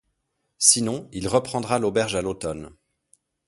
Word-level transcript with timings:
Sinon, 0.57 1.07
il 1.11 1.27
reprendra 1.27 1.77
l'auberge 1.77 2.15
à 2.15 2.23
l'automne. 2.23 2.71